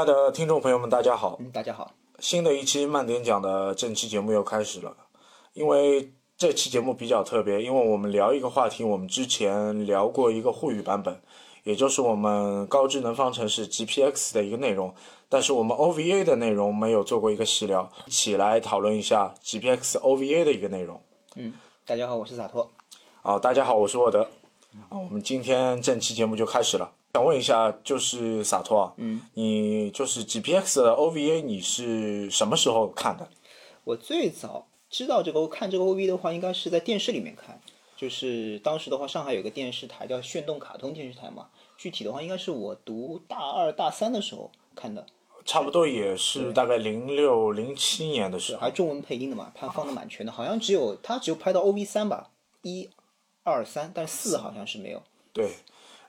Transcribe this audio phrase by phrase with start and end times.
[0.00, 1.36] 亲爱的听众朋友们，大家好！
[1.40, 1.92] 嗯，大家好。
[2.20, 4.96] 新的一期慢点讲的正期节目又开始了。
[5.52, 11.20] 因为这期节目比较特别，因为我们聊一个话题，我们之前聊过一个沪语版本，
[11.64, 14.94] 也就是我们高智能方程式 GPX 的一个内容，
[15.28, 20.98] 但是我们 OVA 的内容没有做过一个细聊，一起来讨论一下 GPX OVA 的一个内容。
[21.36, 21.52] 嗯，
[21.84, 22.70] 大家好，我是洒脱。
[23.20, 24.22] 好，大家好，我是沃德。
[24.88, 26.90] 啊，我们今天正期节目就开始了。
[27.12, 33.28] 想问一下，就是洒脱啊，嗯，你就是 GPX 的 OVA，你是什么时候看的？
[33.82, 37.60] 我最早知道这个看这个 OVA 的话，应该是在电视里面看，
[37.96, 41.48] 就是当时的话，上海有个电视台叫炫动卡通电视台嘛。
[41.76, 45.04] 具体的话，应该是我读大二大三的时候看的。
[45.44, 48.60] 差不多也是大概零六零七年的时候。
[48.60, 52.30] 还中文配音的嘛，它放的蛮全的，好像只有它只有拍到 OV 三吧，
[52.62, 52.88] 一、
[53.42, 55.02] 二、三，但四好像是没有。
[55.32, 55.54] 对。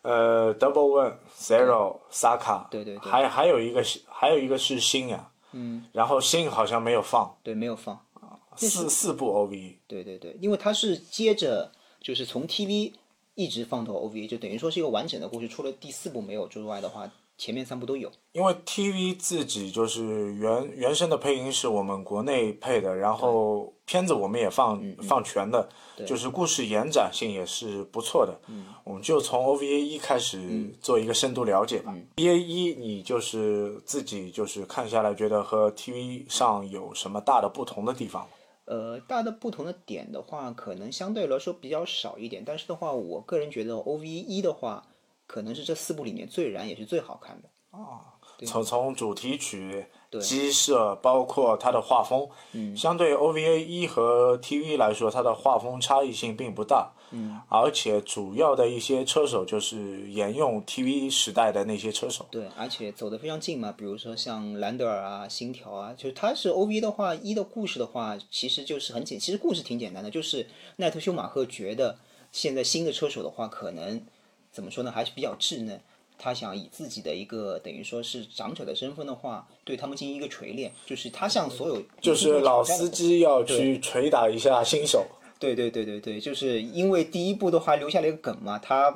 [0.04, 12.94] 呃，Double One Zero Saka，对对对，还还有一个是还有一个是新呀，嗯，然后新好像没有放，对，没有放啊，四四部 OV，对对对，因为它是接着就是从 TV
[13.36, 17.10] 一直放到 OV，就等于说是一个完整的故事，除了第四部没有之外的话。
[17.42, 25.68] 前面三部都有，因为 TV 自己就是原原声的配音是我们国内配的，然后片子我们也放放全的，
[26.06, 28.40] 就是故事延展性也是不错的。
[28.48, 31.92] 嗯，我们就从 OVA 一开始做一个深度了解吧。
[32.18, 38.28] OVA 一你就是自己就是看下来，觉得和 TV 上有什么大的不同的地方？
[38.66, 44.86] 呃，大的不同的点的话，可能相对来说比较少一点，但是的话，我个人觉得 OVA 一的话。
[45.32, 48.20] 可能是这四部里面最燃也是最好看的啊！
[48.46, 49.86] 从从主题曲、
[50.20, 70.46] 机设，包括它的画风，嗯，相对 OVA 一和 TV 来说，它的画风差异性并不大，嗯，而且主要的一些车手就是沿用 TV 时代的那些车手，对，而且走得非常近嘛，比如说像兰德尔啊、星条啊，就是它是 OVA 的话，一的故事的话，其实就是很简，其实故事挺简单的，就是
[70.76, 71.98] 奈特休马赫觉得
[72.34, 74.04] 现在新的车手的话，可能。
[74.52, 74.92] 怎么说呢？
[74.92, 75.80] 还是比较稚嫩。
[76.24, 85.04] 他想以自己的一个等于说是长者的身份的话，对他们进行一个锤炼，就是他向所有就是老司机要去捶打一下新手。
[85.40, 88.96] 对对对对对，就是因为第一部的话留下了一个梗嘛，他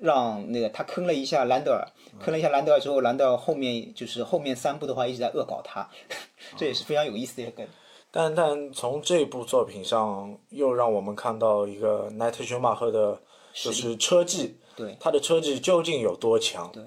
[0.00, 1.88] 让那个他坑了一下兰德尔，
[2.22, 5.88] 坑了一下兰德尔之后，兰德尔后面就是后面三部的话一直在恶搞他，
[6.58, 7.66] 这也是非常有意思的一个梗。
[8.10, 13.18] 但但从这部作品上又让我们看到一个奈特休马赫的，
[13.54, 14.56] 就是车技。
[14.80, 16.72] 对，他的车技究竟有多强？
[16.72, 16.82] 对，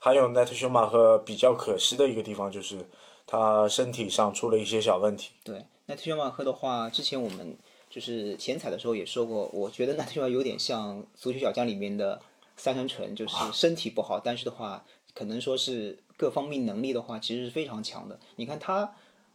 [0.00, 2.84] 还有奈特·舒马赫比较可惜的一个地方就是
[3.24, 5.30] 他身体上出了一些小问题。
[5.44, 7.56] 对，奈特·舒马赫的话，之前我们
[7.88, 12.20] 就是前彩的时候也说过，我觉得奈特·舒马有点像《足球小将》里面的
[12.56, 14.84] 三山纯，就是身体不好，但是的话，
[15.14, 18.18] 可能说是各方面能力的话，其实是非常强的。
[18.34, 18.92] 你看他，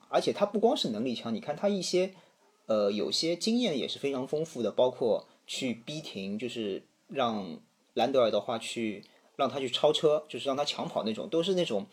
[0.10, 2.14] 而且他不光是能力强，你看他一些
[2.66, 7.58] 呃有些经验也是非常丰富的，包括去逼停，就是让。
[7.94, 9.04] 兰德尔的话，去
[9.36, 11.86] 让他去超车，就是让他抢跑那种，都是那种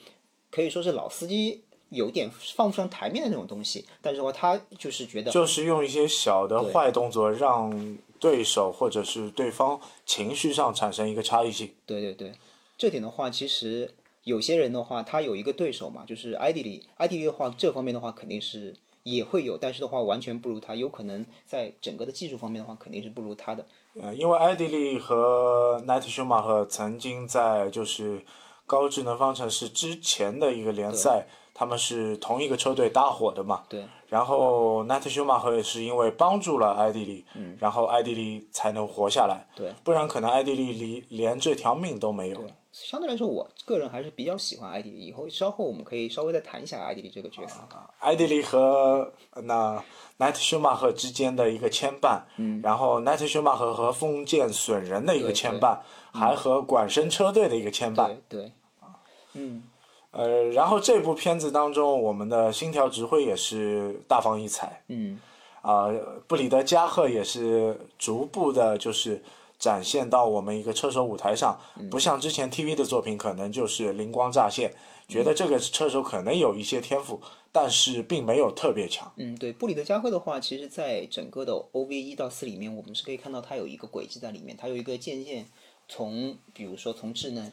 [0.51, 3.87] 可以说是老司机有点放不上台面的那种东西。
[4.03, 11.71] 但是话，他就是觉得，就是用一些小的坏动作，让对手或者是对方情绪上产生一个差异性。
[11.87, 12.33] 对对对，
[12.77, 13.95] 这点的话，其实
[14.25, 18.75] 有些人的话，他有一个对手嘛，就是艾迪里，艾迪里的话，这方面的话肯定是
[19.05, 23.67] 也会有，但是的话，完全不如他，有可能在整个的技术方面的话，肯定是不如他的。
[24.01, 28.25] 呃，因为艾迪利和奈特·舒马赫曾经在就是
[28.67, 33.63] 高智能方程式之前的一个联赛，他们是同一个车队搭伙的嘛。
[33.69, 33.85] 对。
[34.09, 39.47] 然后奈特·舒马赫也是因为帮助了艾迪利，嗯，然后艾迪利才能活下来。
[39.55, 39.73] 对。
[39.85, 42.41] 不然可能艾迪利离连这条命都没有。
[42.85, 45.07] 相对来说，我个人还是比较喜欢艾迪利。
[45.07, 47.61] 以后稍后我们可以稍微再谈一下艾迪利这个角色。
[47.99, 49.83] 艾迪利和那。
[50.21, 55.79] 奈特休马赫之间的一个牵绊，嗯，然后奈特休马赫和封建损人的一个牵绊，
[56.13, 58.51] 还和管身车队的一个牵绊，对，
[59.35, 59.63] 嗯，
[60.11, 65.21] 呃，然后这部片子当中，我们的星条指挥也是大放异彩，嗯，
[65.63, 65.87] 啊，
[66.27, 69.23] 布里德加赫也是逐步的，就是
[69.59, 71.61] 展现到我们一个车手舞台上，
[71.91, 74.73] 不像之前 TV 的作品，可能就是灵光乍现，
[75.09, 77.21] 觉得这个车手可能有一些天赋。
[77.51, 79.11] 但是并没有特别强。
[79.17, 85.47] 嗯，对，布里德加赫的话，其实在整个的 OV 一到四里面，我们是可以看到它有一个轨迹在里面，它有一个渐渐
[85.89, 87.51] 从，比如说从稚嫩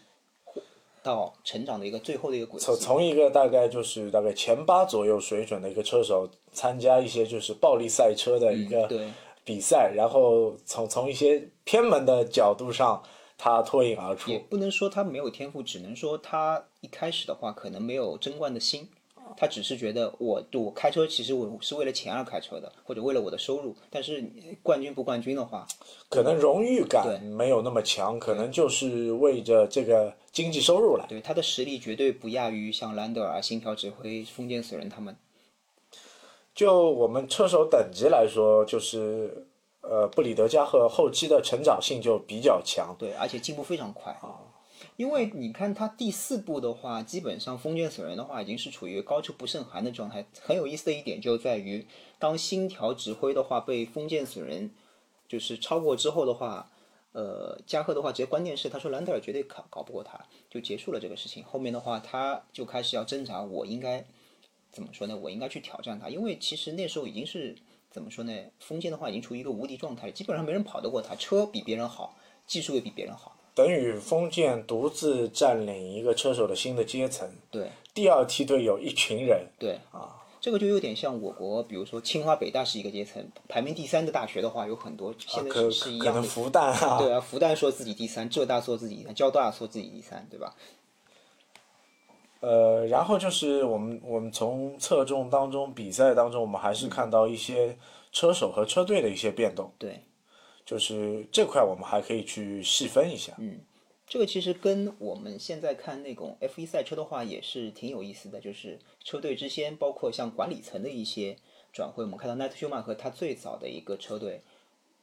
[1.01, 2.65] 到成长的一个最后的一个轨迹。
[2.65, 8.91] 从从一个大概就是大概前八左右水准的一个车手，参加一些就是暴力赛车的一个
[9.45, 13.01] 比赛，然后从从一些偏门的角度上
[13.37, 14.39] 他脱颖而出也。
[14.39, 18.89] 不能说他没有天赋，只能说他一开始的话可能没有争冠的心，
[19.37, 23.75] 他只是觉得我我开车其实我是为了钱而开车的，或者为了我的收入。
[23.91, 24.23] 但是
[24.63, 25.67] 冠军不冠军的话，
[26.09, 31.05] 可能荣誉感没有那么强，可能就是为着这个经济收入来。
[31.07, 35.15] 对他的实力绝对不亚于像兰德尔、星条指挥、封建死人他们。
[36.55, 39.45] 就我们车手等级来说，就是
[39.81, 42.95] 呃，布里德加赫后期的成长性就比较强。
[42.97, 44.39] 对，而且进步非常快啊。
[44.95, 50.25] 因为你看他第四步的话，基本上封建损人的话已经是处于高处不胜寒的状态。
[50.41, 51.85] 很有意思的一点就在于，
[52.17, 54.71] 当星条指挥的话被封建损人
[55.27, 56.71] 就是超过之后的话，
[57.11, 60.17] 呃，加贺的话直接关键是他说兰德尔绝对搞搞不过他，
[60.49, 61.43] 就结束了这个事情。
[61.43, 64.05] 后面的话他就开始要挣扎，我应该
[64.75, 65.15] 怎么说呢？
[65.15, 67.55] 我应该去挑战他，因为其实那时候已经是
[67.89, 68.33] 怎么说呢？
[68.59, 73.37] 封建的话已经处于一个无敌状态，基本上没人跑得过他，车比别人好，技术也比别人好。
[73.53, 77.31] 等于封建独自占领一个车手的新的阶层。
[77.49, 79.47] 对，第二梯队有一群人。
[79.57, 86.19] 对啊，这个就有点像我国，比如说清华、北大是一个阶层，排名第三的大学的话有很多，现在可是是一样的。
[86.19, 90.53] 能复旦啊，对啊，复旦说自己第三，浙大说自己第三，交大说自己第三，对吧？
[92.45, 97.75] 呃，然后就是我们我们从侧重当中比赛当中，我们还是看到一些
[98.11, 100.03] 车手和车队的一些变动，对，
[100.63, 103.33] 就是这块我们还可以去细分一下。
[103.39, 103.61] 嗯，
[104.05, 111.37] 这个其实跟我们现在看那种 F 一赛车的话也是挺有意思的，就是车队之间，包括像管理层的一些
[111.73, 112.03] 转会。
[112.03, 114.43] 我们看到奈特休马赫他最早的一个车队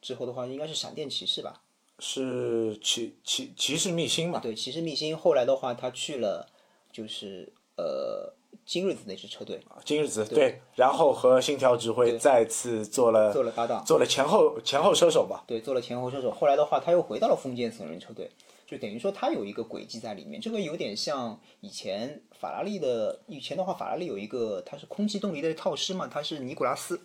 [0.00, 1.61] 之后的话，应该是闪电骑士吧？
[1.99, 4.38] 是骑骑骑士密星嘛？
[4.38, 5.17] 对，骑士密星。
[5.17, 6.49] 后来的话，他去了
[6.93, 8.33] 就是呃
[8.65, 15.43] 今日子那支车队，今日子对，然后和信条指挥再次做了做了搭档，做了前后前后车手吧。
[15.47, 16.31] 对，做了前后车手。
[16.31, 18.31] 后来的话，他又回到了封建死人车队，
[18.67, 20.41] 就等于说他有一个轨迹在里面。
[20.41, 27.01] 这个有点像以前法拉利的，以前的话，法拉利有一个他是空气动力的套师嘛，他是尼古拉斯，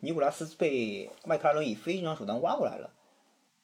[0.00, 2.90] 尼古拉斯被迈克拉伦以非正常手段挖过来了，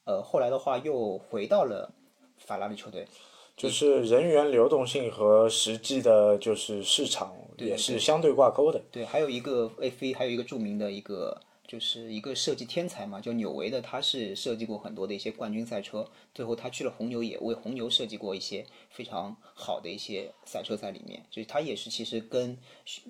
[0.05, 1.91] 呃，后来的话又回到了
[2.39, 3.09] 法拉利车队。
[3.57, 8.83] 就是人员流动性和实际的，就是市场也是相对挂钩的。
[8.91, 21.25] 对，还有一个 F 1还有一个著名的一个，就是一个设计天才嘛，就纽维的，他是设计过很多的一些冠军赛车，最后他去了红牛，也为红牛设计过一些非常好的一些赛车在里面。
[21.31, 22.59] 就是他也是其实跟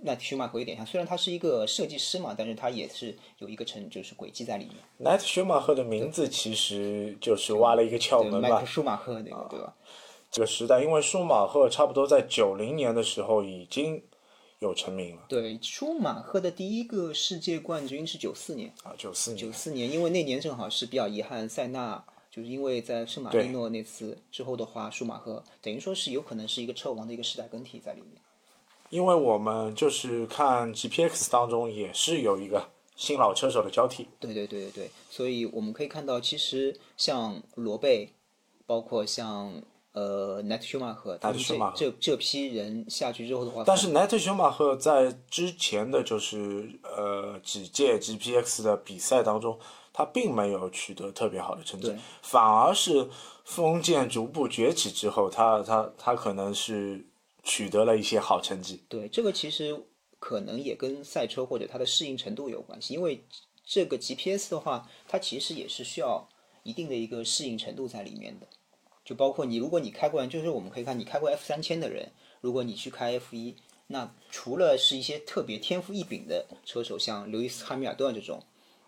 [0.03, 4.75] 那舒马赫有点像，虽然他是一个设计师嘛，但是他也是有一个成就是轨迹在里面。
[4.99, 8.63] 奈特舒马赫的名字其实就是挖了一个窍对，门吧。
[8.65, 9.75] 舒马赫那个对吧？
[10.35, 14.03] 这个时代，因为舒马赫差不多在九零年的时候已经
[14.59, 18.75] 有成名了对，舒马赫的第一个世界冠军是九四年。
[18.83, 19.53] 啊，九四年九。
[19.53, 28.21] 四年，因为那年正好是比较遗憾，塞纳就是因为在圣马力诺那次之后的话，舒马赫等于说是有可能是一个车王的一个时代更替在里面。
[28.91, 38.11] 因为我们就是看 GPX 当中也是有一个新老车手的交替，对对对对对，所以我们可以看到，其实像罗贝，
[38.67, 39.63] 包括像
[39.95, 49.57] 呃奈特舒马赫，他们这这这批人下去之后的话，但是奈特休马赫在之前的就是呃几届 GPX 的比赛当中，
[49.93, 53.09] 他并没有取得特别好的成绩，反而是
[53.45, 57.07] 封建逐步崛起之后，他他他可能是
[57.45, 58.83] 取得了一些好成绩。
[58.89, 59.81] 对，这个其实
[60.19, 63.25] 可能也跟赛车或者它的适应程度有关系，因为
[63.65, 66.29] 这个 GPS 的话，它其实也是需要
[66.65, 68.49] 一定的一个适应程度在里面的。
[69.05, 73.55] 就包括你，如果你开过，就是我们可以看你开过 F 三千的人，如果你去开 F 一，
[73.89, 78.43] 那除了是一些特别天赋异禀的车手，像刘易斯·汉密尔顿这种，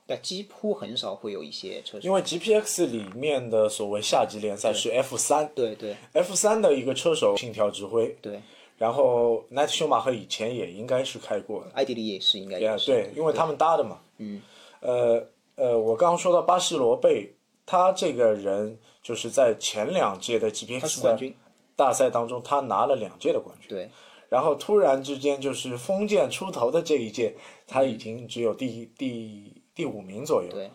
[0.06, 2.06] 那几乎很少会有一些车手。
[2.06, 8.40] 因为 GPX 里面的所谓下级联赛是 F 三对对，F 三的一个车手信条指挥，对，
[8.78, 11.70] 然后奈特休马赫以前也应该是开过的。
[11.74, 12.86] 艾迪里也是应该也是。
[12.86, 14.00] 对，因为他们搭的嘛。
[14.16, 14.40] 嗯。
[14.80, 17.34] 呃呃，我刚刚说到巴西罗贝，
[17.66, 21.36] 他这个人就是在前两届的他是 GPX 的冠军。
[21.74, 23.68] 大赛当中，他拿了两届的冠军。
[23.68, 23.90] 对
[24.28, 30.50] 然后突然之间，就是封建出头的这一届，他已经只有第第第五名左右。
[30.50, 30.70] 对。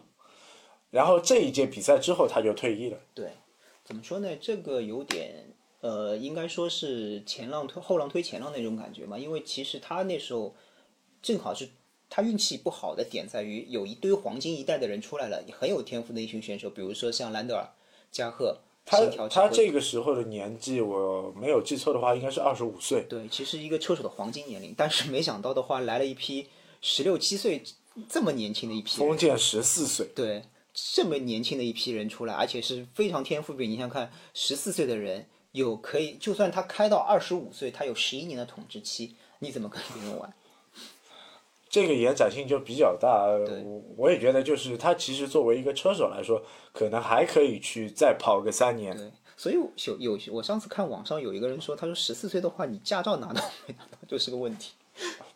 [0.89, 2.97] 然后这一届比赛之后，他就退役了。
[3.13, 3.31] 对，
[3.83, 4.35] 怎么说呢？
[4.39, 9.17] 这个有点，呃，应该说是前浪推后浪推前浪那种感觉嘛。
[9.17, 10.55] 因为其实他那时候
[11.21, 11.69] 正好是
[12.13, 17.65] 他运气不好的点在于，有一堆黄金一代的人出来了，很有天赋的一群选手，比如说像兰德尔、
[18.11, 23.05] 加贺、他他这个时候的年纪，我没有记错的话，应该是二十五岁。
[23.07, 26.47] 对，其实一个车手的黄金年龄，但是没想到的话，来了一批
[26.81, 27.63] 十六七岁
[28.09, 30.05] 这么年轻的一批人，封建十四岁。
[30.13, 40.33] 对，这么年轻的一批人出来，而且是非常天赋比，你想想看，十四岁的人有可以，就算他开到二十五岁，他有十一年的统治期，你怎么跟别人玩？
[41.71, 43.25] 这个延展性就比较大。
[43.25, 48.95] 我我也觉得，就是他其实作为一个车手来说，可能还可以去再跑个三年。
[48.95, 54.73] 对，所以有有我上次看网上有一个人说，他说十四岁的话，你驾照拿到没 拿到就是个问题。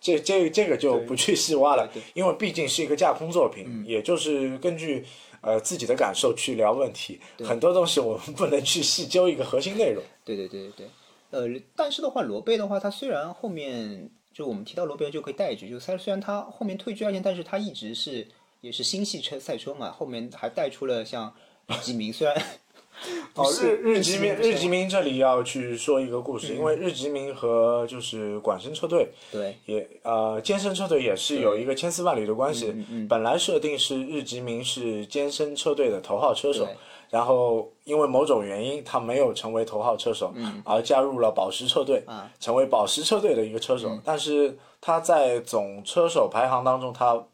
[0.01, 5.03] 这这这个就不去细挖了，因为毕竟是一个架空作品，也就是根据
[5.41, 10.03] 呃自己的感受去聊问题，很多东西我们不能去细究一个核心内容。
[10.25, 10.87] 对对对对对，
[11.31, 18.27] 呃，但是的话，罗贝的话，他虽然后面就我们提到罗贝就可以带一句，就他虽然他后面退居二线，但是他一直是
[18.59, 21.33] 也是新系车赛车嘛，后面还带出了像
[21.67, 22.35] 日吉明，虽然
[23.33, 29.55] 哦，日日吉明日吉明这里要去说一个故事，因为日吉明和就是管生车队对。
[29.67, 32.75] 也呃艰深车队也是有一个千丝万缕的关系。
[33.07, 36.75] 本来设定是日吉明是艰深车队的头号车手对，
[37.15, 40.33] 然后因为某种原因他没有成为头号车手，
[40.65, 42.03] 而加入了宝石车队，
[42.41, 43.97] 成为宝石车队的一个车手。
[44.03, 47.25] 但是他在总车手排行当中他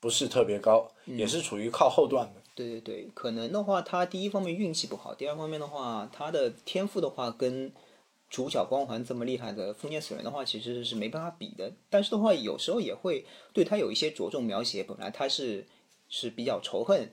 [0.00, 2.40] 不是特别高，也是处于靠后段的。
[2.56, 7.72] 对对对，可能的话，他第一方面运气不好，第二方面的话，他的天赋的话跟
[8.28, 11.70] 主角光环这么厉害的封建死人的话，其实是没办法比的。
[11.88, 14.82] 但是的话，有时候也会对他有一些着重描写。
[14.82, 15.64] 本来他是
[16.08, 17.12] 是比较仇恨，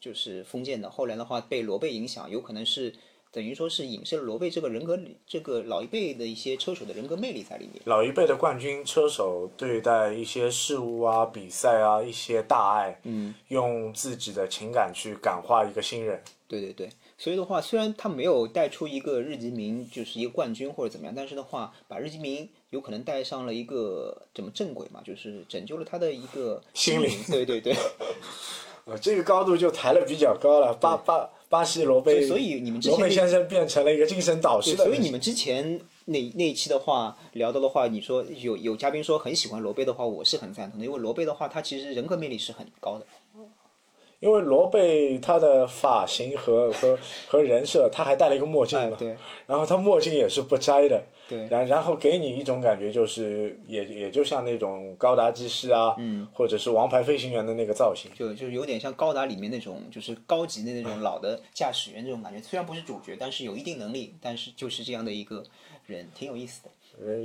[0.00, 2.94] 就是封建的，后来的话被罗贝影响，有可能是
[3.32, 7.82] 等于说是影射了罗贝这个人格里，这个老一辈的一些车手的人格魅力在里面。
[7.84, 16.22] 老一辈的冠军车手对待一些事物啊、比赛啊、一些大爱，嗯，用自己的情感去感化一个新人。
[16.48, 16.88] 对对对，
[17.18, 27.24] 所以的话，虽然他没有带出一个日吉明就是一个冠军或者怎么样，但是的话，把日吉明有可能带上了一个怎么正轨嘛，就是拯救了他的一个心灵灵。
[27.28, 27.74] 对对对，
[28.86, 30.72] 呃，这个高度就抬得比较高了。
[30.74, 34.84] 巴巴巴西罗贝，所以你们之前罗贝先生变成了一个精神导师的。
[34.84, 43.04] 所以你们之前那那一期的话聊到的话，你说有有嘉宾说很喜欢罗贝的话，我是很赞同的，因为罗贝的话，他其实人格魅力是很高的。
[44.20, 58.10] 因为罗贝他的发型和和和人设，他还戴了一个墨镜嘛，对然后他墨镜也是不摘的，对然然后给你一种感觉就是也也就像那种高达技师啊，嗯，或者是王牌飞行员的那个造型。
[58.14, 62.40] 就就有点像高达里面那种，就是高级的那种老的驾驶员这种感觉。
[62.40, 65.44] 虽然不是主角，但是有一定能力，但是就是这样的一个
[65.86, 66.70] 人，挺有意思的。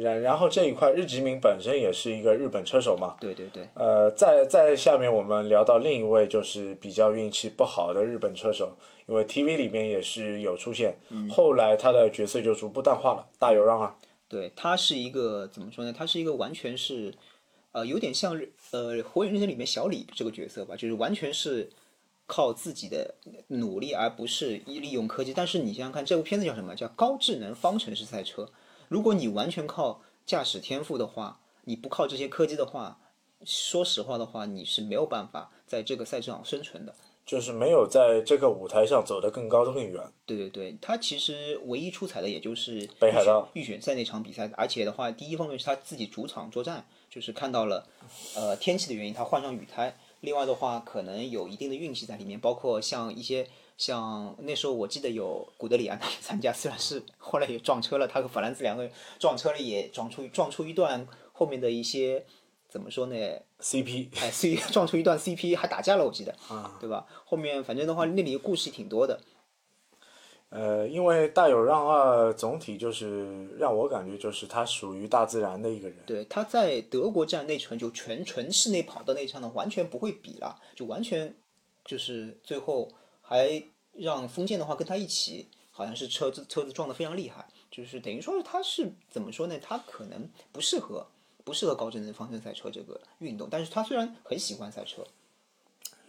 [0.02, 8.76] 然然后这一块日吉明本身也是一个日本车手嘛，对对对，呃，在在下面我们聊到另一位就是比较运气不好的日本车手，
[9.08, 10.98] 因为 TV 里面也是有出现，
[11.30, 13.26] 后来他的角色就逐步淡化了。
[13.40, 13.96] 大有让啊，
[14.28, 15.94] 对他是一个怎么说呢？
[15.98, 17.14] 他是一个完全是，
[17.72, 18.34] 呃，有点像
[18.72, 21.70] 呃《火影忍者》里面小李这个角色吧，就是完全是
[22.26, 23.16] 靠自己的
[23.48, 25.34] 努力，而不是利用科技。
[25.34, 26.76] 但是你想想看，这部片子叫什么？
[26.76, 28.50] 叫高智能方程式赛车。
[28.92, 33.00] 如果你完全靠驾驶天赋的话，你不靠这些科技的话，
[33.46, 36.94] 说实话的话，你是没有办法在这个赛场上生存的。
[37.26, 40.04] 就是没有在这个舞台上走得更高更远。
[40.26, 47.88] 对对对，他其实唯一出彩的也就是北海道预选赛那场比赛，而且的话，第一方面是他自己主场作战，就是看到了，
[48.36, 49.98] 呃，天气的原因，他换上雨胎。
[50.20, 62.26] 另外的话，可能有一定的运气在里面，包括像一些像那时候我记得有古德里安他们参加，虽然是后来也撞车了，他和法兰兹两个人撞车了，也撞出撞出一段后面的一些
[62.68, 63.16] 怎么说呢
[63.62, 67.08] ？CP 哎，C 撞出一段 CP 还打架了，我记得，啊对吧？
[67.24, 69.22] 后面反正的话，那里故事挺多的。
[70.50, 75.98] 呃，因为大有让二总体就是让我感觉就是他属于大自然的一个人。
[76.06, 81.34] 对，他在德国站那场就全纯室内跑道那场呢，完全不会比了，就完全
[81.86, 82.90] 就是最后
[83.22, 89.58] 还让封建的话跟他一起，好像是车子车子撞得非常厉害，就是等于说是他是怎么说呢？
[89.60, 91.08] 他可能不适合
[91.44, 95.04] 不适合高智能方程赛车这个运动，但是他虽然很喜欢赛车，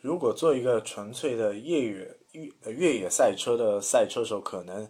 [0.01, 4.89] 如果做一个纯粹的越野越越野赛车的赛车手，可能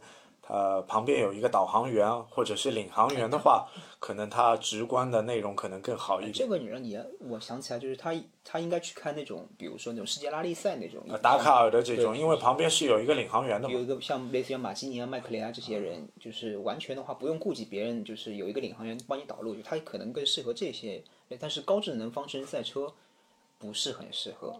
[0.52, 3.66] 他旁边有一个导航员啊或者是领航员的话，
[3.98, 6.34] 可能他直观的内容可能更好一点。
[6.34, 13.80] 这个女人也我想起来，就是她，她应该去看那种，比如说那种世界拉力赛那种，达喀尔的这种，因为旁边是有一个领航员的嘛有。
[13.80, 21.02] 一个像类似于马基尼啊、麦克雷啊这些人，就是完全的话不用顾及别人，就是有一个领航员帮你导路，就他可能更适合这些。
[21.40, 22.92] 但是高智能方程式赛车
[23.58, 24.54] 不是很适合。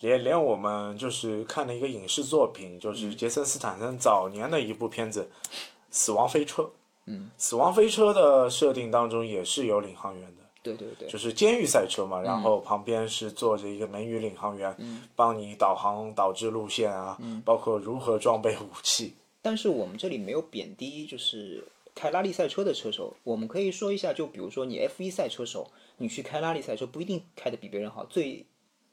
[0.00, 5.30] 连连我们就是看了一个影视作品，就是杰森斯坦森早年的一部片子
[5.90, 6.62] 《死亡飞车》。
[7.06, 10.42] 嗯，《死亡飞车》的设定当中也是有领航员的。
[10.62, 14.76] 对对对，就是监狱赛车嘛，然后旁边是坐着一个美女领航员，
[15.16, 19.14] 帮你导航导致路线啊，包括如何装备武器。
[19.40, 23.16] 但是我们这里没有贬低，就是开拉力赛车的车手。
[23.24, 28.04] 我们可以说一下，就比如说你 F 一赛车手，你去开拉力赛车不一定开的比别人好。
[28.04, 28.44] 最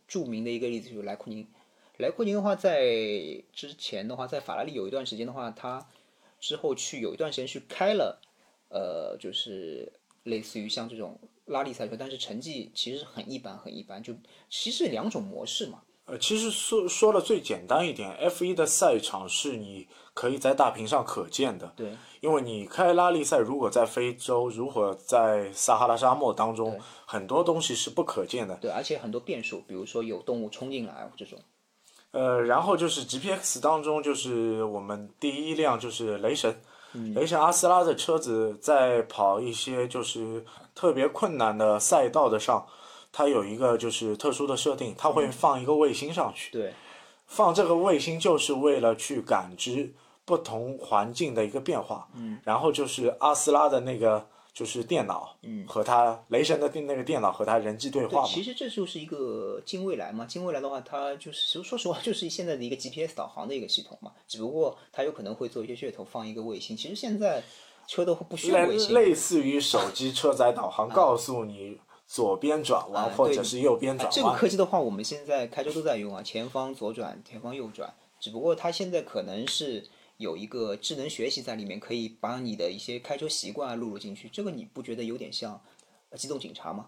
[0.07, 1.47] 著名的一个例子就是莱库宁。
[1.97, 5.87] 莱库宁的话，在之前的话，在法拉利有一段时间的话，他
[6.39, 8.21] 之后去有一段时间去开了，
[8.69, 9.91] 呃，就是
[10.23, 14.01] 类似于像这种拉力赛车，但是成绩其实很一般，很一般。
[14.03, 14.15] 就
[14.49, 15.83] 其实两种模式嘛。
[16.07, 21.71] 呃，其实说说的最简单一点，F1 的赛场是你可以在大屏上可见的。
[21.75, 21.95] 对。
[22.21, 28.55] 因为你开拉力赛，如果在非洲，如果在撒哈拉沙漠当中，很多东西是不可见的。
[28.55, 31.37] 对，而且很多变数，比如说有动物冲进来这种。
[32.11, 36.59] 呃，然后就是 GPX 当中，就是我们第一辆就是雷神，
[37.13, 40.43] 雷神阿斯拉的车子在跑一些就是
[40.73, 42.65] 特别困难的赛道的上。
[43.17, 46.51] 它有一个就是特殊的设定，它会放一个卫星上去。
[46.51, 46.71] 对，
[47.25, 49.91] 放这个卫星就是为了去感知
[50.23, 52.07] 不同环境的一个变化。
[52.13, 52.37] 嗯。
[52.43, 64.11] 然后就是阿斯拉的那个就是电脑，嗯，和他雷神的那个电脑和他人机对话嘛其实这就是一个近未来嘛，近未来的话，它就是说实话，就是现在的一个 GPS 导航的一个系统嘛。
[64.27, 66.77] 只不过它有可能会做一些噱头，放一个卫星。
[66.77, 67.41] 其实现在
[67.87, 68.93] 车都不需要卫星。
[68.93, 71.79] 类似于手机车载导航，告诉你。
[72.07, 74.15] 左边转弯，或者是右边转弯。
[74.15, 77.93] 这个科技的话，我们现在开车都在用啊，前方左转，前方右转。
[78.17, 84.29] 只不过它现在可能是有一个智能学习在里面，可以把你的一些开车习惯录入进去。
[84.29, 85.61] 这个你不觉得有点像
[86.15, 86.87] 机动警察吗？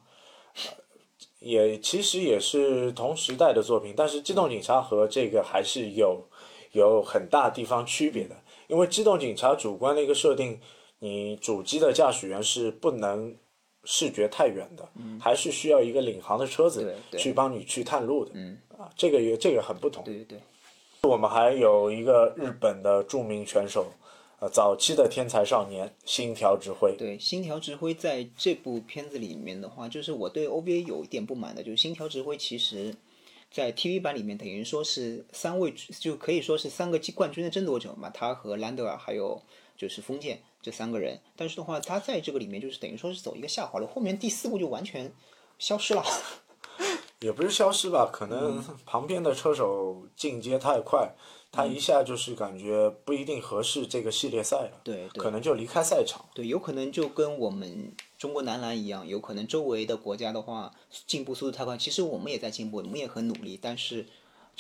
[1.40, 6.24] 也其实也是同时代的作品，但是机动警察和这个还是有
[6.72, 8.38] 有很大地方区别的。
[8.68, 10.62] 因为机动警察主观的一个设定，
[11.00, 13.36] 你主机的驾驶员是不能。
[13.84, 14.88] 视觉太远的，
[15.20, 18.32] 还是需要一个领航的车子去帮你去探路的。
[18.78, 20.04] 啊，这个也这个很不同。
[20.04, 20.40] 对对对。
[21.04, 23.88] 我们还有一个日本的著名选手，
[24.42, 26.94] 呃，早期的天才少年新条直辉。
[26.98, 32.94] 对，新条直辉在这部片子里面的话，就是我对 OVA 有一点不满的，就是新条直辉其实，
[33.50, 39.42] 在 TV 版里面等于说是三位，就可以说是三个冠军的争夺者嘛，他和兰德尔还有
[39.78, 40.42] 就是封建。
[40.62, 45.12] 这三个人，但是的话，他在这个里面就是等于说是走一个下滑路，后面第四部就完全
[45.58, 46.04] 消失了。
[47.20, 51.14] 也不是消失吧，可能旁边的车手进阶太快，
[51.52, 54.72] 他一下就是感觉不一定合适这个系列赛了。
[54.84, 56.24] 对，可能就离开赛场。
[56.34, 60.74] 对，有可能就跟我们中国男篮一样，有可能周围的国家的话
[61.08, 64.06] 进步速度太快，其实我们也在进步，我们也很努力，但是。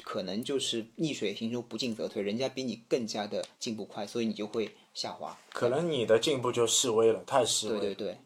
[0.03, 2.21] 可能就是逆水行舟，不进则退。
[2.21, 5.37] 人家比你更加的进步快，所以你就会下滑。
[5.51, 7.79] 可能你的进步就示威了，太示威。
[7.79, 8.17] 对对对。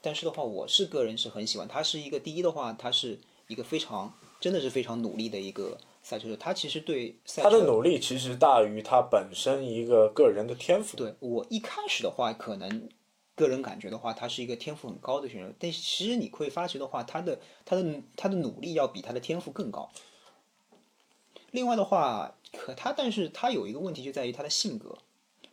[0.00, 6.36] 但是的话，我是个人是很喜欢他，是一个第一的话，他是一个非常真的是非常努力的一个赛车手。
[6.36, 10.96] 他其实对赛他的努力其实大于他本身一个个人的天赋。
[10.96, 12.88] 对我一开始的话，可能
[13.34, 15.52] 个人感觉的话，他是一个天赋很高的选手。
[15.58, 19.90] 但其实你会发觉的话，他的他的他的努力要比他的天赋更高。
[21.50, 24.96] 另外的话，可他，但是他有一个问题就在于他的性格，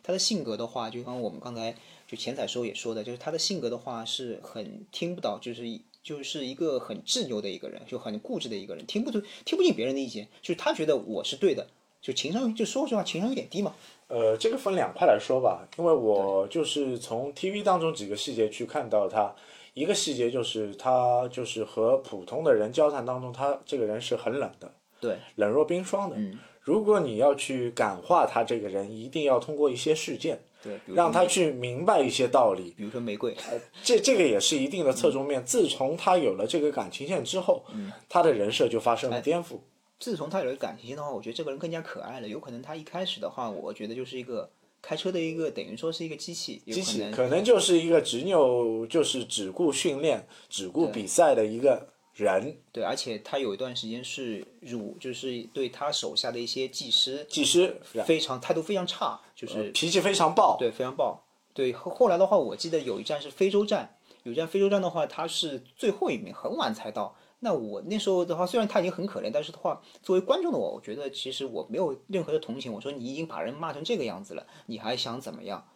[0.02, 1.74] 他的性格的话，就像我们刚才
[2.06, 5.62] 就前彩时候也说的，就是他的性格的话是很听不到，就是
[6.02, 11.66] 就是一个很执拗的一个人，就很固执的一个人，听不听听不进别人的意见，就是他觉得我是对的，
[12.00, 13.74] 就情商就说实话情商有点低嘛。
[14.08, 19.34] 呃，这个分两块来说吧，因为我就是从 TV 当中几个细节去看到他，
[19.74, 24.70] 一个细节就是他就是和普通的人交谈当中，他这个人是很冷的。
[25.06, 26.16] 对，冷若冰霜的。
[26.18, 32.74] 嗯，如果你要去感化他这个人，一定要通过一些事件，对，让他去明白一些道理。
[32.76, 33.36] 比如说玫瑰，
[33.84, 35.44] 这这个也是一定的侧重面。
[35.44, 39.60] 自从他有了这个感情线之后，嗯，他的人设就发生了颠覆。
[40.00, 42.26] 自从他有了感情线的话，我觉得这个人更加可爱了。
[42.26, 44.50] 有可能他一开始的话，我觉得就是一个
[44.82, 51.88] 开车的一个，等于说是一个机器，机器可能就是一个执拗，就是只顾训练、只顾比赛的一个。
[52.16, 61.22] 人对，而且他有一段时间是辱，就是对他手下的一些技师，技师非常态度非常差，就是脾气非常暴，对，非常暴。
[61.52, 67.14] 对，后后来的话，我记得有一站是非洲站，有一站非洲站的话，他是最后一名，很晚才到。
[67.40, 72.72] 那我那时候的话，虽然他已经很可怜，但是的话，作为观众的我，我觉得其实我没有任何的同情。
[72.72, 75.68] 我说你已经把人骂成这个样子了，你还想怎么样？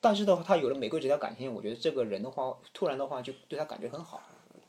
[0.00, 4.20] 但是的话，他有了玫瑰这条感情，我觉得这个人的话，突然的话就对他感觉很好。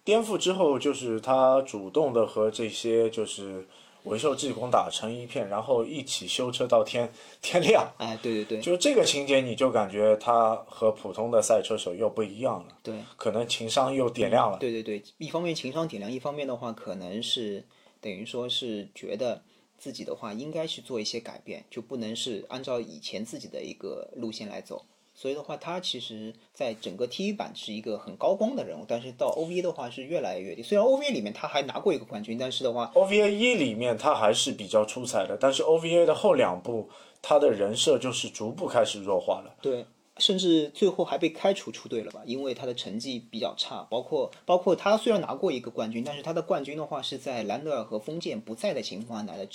[0.07, 3.67] 颠覆之后，就是他主动的和这些就是
[4.05, 7.85] 维修技工打成一片，然后一起修车到天天亮。
[7.97, 14.57] 哎，对对对，就这个情节，你就感觉他和普通的赛车手又不一样了，对，可能情商又点亮了。
[14.59, 17.65] 对对对，一方面情商点亮，一方面的话，可能是
[17.99, 19.43] 等于说是觉得
[19.77, 24.85] 自己的话应该去做一些改变，就不能是按照以前自己的一个路线来走。
[25.19, 30.61] 所以的话，他其实在整个 TV 版是一个很高光的人物，但是到 OVA 的话是越来越低。
[30.61, 36.87] 虽然 OVA 里面他还拿过一个冠军，但是的话，OVA 一里面他还是比较出彩的，但是 OVA 的后两部，
[37.19, 39.55] 他的人设就是逐步开始弱化了。
[39.59, 42.21] 对，甚至最后还被开除出队了吧？
[42.23, 49.47] 因为他的成绩比较差，包括包括他虽然拿过一个冠军，但是他的冠军的话是在兰德尔和封建不在的情况下拿的，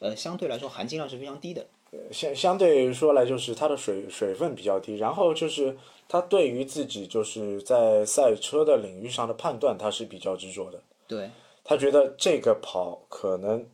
[0.00, 1.68] 呃，相对来说含金量是非常低的。
[2.10, 5.76] 相相对说来，就是它的水水分比较低，然后就是
[6.08, 10.80] 他对于自己就是在赛车的领域上的判断，他是比较执着的。
[11.06, 11.30] 对，
[11.64, 13.66] 他觉得这个跑可能，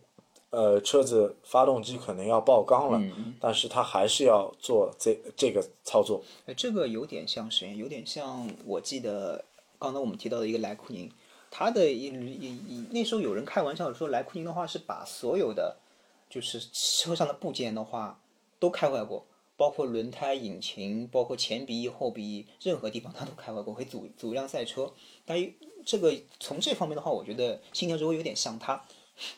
[0.51, 3.03] 呃，车子发动机可能要爆缸了，
[3.41, 6.23] 但是他还是要做这这个操作。
[6.47, 7.77] 呃，这个有点像谁？
[7.77, 9.45] 有点像我记得
[9.79, 11.11] 刚才我们提到的一个莱库宁，
[11.51, 15.77] 他的一一一那时候有人开玩笑说莱库宁的话是把所有的
[16.35, 18.21] 就是车上的部件的话
[18.59, 19.25] 都开坏过，
[19.57, 24.93] 包括轮胎、引擎，包括前鼻翼、后鼻翼，任何地方他都开坏过，会组组一辆赛车。
[25.25, 25.39] 但
[25.87, 28.83] 这个从这方面的话，我觉得星条指挥有点像他。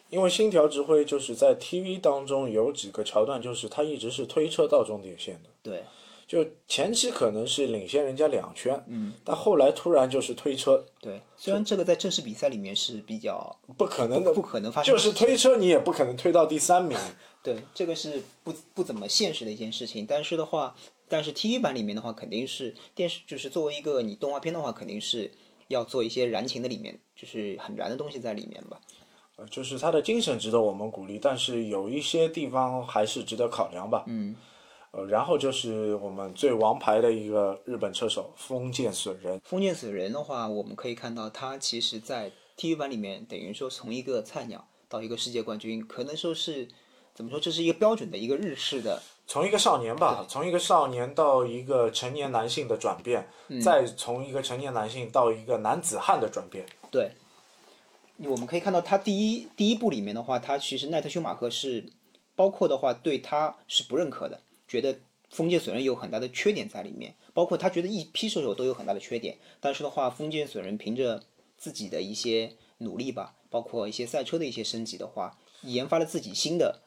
[0.08, 5.50] 因为星条指挥就是在 TV 当中有几个桥段，就是他一直是推车到终点线的。
[5.62, 5.84] 对，
[6.26, 16.98] 就前期可能是领先人家两圈，嗯，但后来突然就是推车，对，虽然这个在正式比赛里面是比较不可能的，不可能发生就是推车你也不可能推到第三名。
[17.44, 20.04] 对，这个是不不怎么现实的一件事情。
[20.04, 20.74] 但是的话，
[21.08, 25.30] 但是 TV 版里面的话，肯定是电视，就是作为一个你动画片的话，肯定是
[25.68, 28.80] 要做一些燃情的里面，就是很燃的东西在里面吧。
[29.36, 34.02] 呃，就是他的精神值得我们鼓励，但是有一些地方还是值得考量吧。
[34.08, 34.34] 嗯。
[34.96, 39.38] 呃，然后就是我们最王牌的一个日本车手封建损人。
[39.44, 46.66] 封建损人的话，我们可以看到他其实在 TV 版里面，等于说从一个菜鸟到一个世界冠军，可能说是
[47.14, 49.02] 怎么说，这是一个标准的一个日式的。
[49.26, 53.28] 从一个少年吧，从一个少年到一个成年男性的转变，
[53.62, 56.64] 再从一个成年男性到一个男子汉的转变。
[56.90, 57.10] 对。
[58.18, 61.84] 我们可以看到，他第一第一部里面的话，他其实奈特休马克是，
[62.34, 64.98] 包括的话对他是不认可的，觉得
[65.30, 69.38] 封建损人有很大的缺点在里面，包括他觉得一批射手都有很大的缺点。
[69.60, 71.22] 但是的话，封建损人凭着
[71.56, 76.80] 自己的一些努力吧，包括一些赛车的一些升级的话，研发了自己新的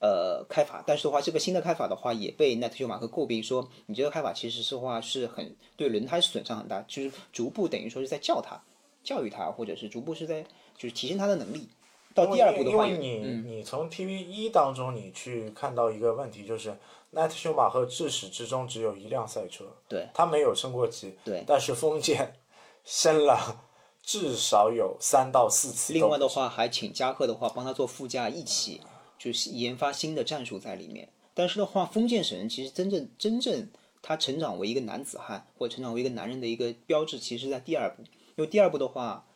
[0.00, 0.84] 呃开法。
[0.86, 8.62] 但是的话，这个新的开法的话，也被奈特休马克诟病说，你这个开法其实是话是很对轮胎损伤很大，就是逐步等于说是在教他、
[9.02, 10.44] 教育他，或者是逐步是在。
[10.78, 11.66] 就是提升他的能力。
[12.14, 13.16] 到第二步的话，因为你、
[13.48, 16.76] 你从 TV 一当中你去看到一个问题，就是
[17.16, 22.36] 奈特休马赫至始至终只有一辆赛车，对，他没有升过级，对，但是封建
[22.84, 23.64] 升了
[24.02, 25.92] 至少有三到四次。
[25.92, 28.80] 另外的话，还请加贺的话帮他做副驾，一起
[29.18, 31.08] 就是研发新的战术在里面。
[31.34, 33.68] 但是的话，封建神其实真正真正
[34.00, 38.02] 他成长为一个男子汉或者成长为一个男人的一个标志，其实在第二部，
[38.36, 39.26] 因为第二部的话。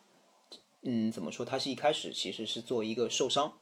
[0.83, 1.45] 嗯，怎么说？
[1.45, 3.53] 他是一开始其实是做一个受伤，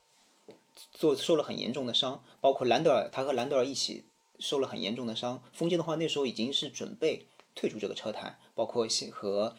[0.93, 4.05] 做受了很严重的伤，包括兰德尔，他和兰德尔一起
[4.39, 5.43] 受了很严重的伤。
[5.53, 9.55] 封建的话，那时候已经是准备退出这个车坛，包括和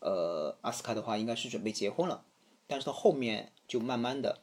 [0.00, 2.24] 呃阿斯卡的话，应该是准备结婚了。
[2.66, 4.40] 但是到后面就慢慢的，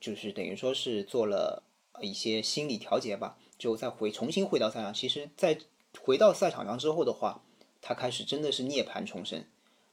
[0.00, 1.62] 就是等于说是做了
[2.00, 4.94] 一些心理调节吧，就再回重新回到赛场。
[4.94, 5.58] 其实，在
[6.00, 7.42] 回到赛场上之后的话，
[7.80, 9.44] 他开始真的是涅槃重生，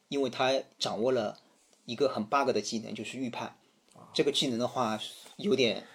[0.10, 1.40] 因为他掌握了。
[1.86, 3.58] 一个很 bug 的技能就是预判，
[4.14, 4.98] 这个技能的话
[5.36, 5.86] 有点，